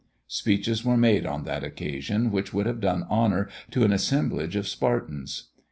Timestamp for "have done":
2.65-3.03